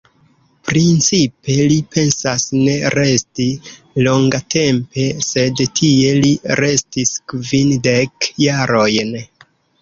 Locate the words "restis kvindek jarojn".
6.61-9.15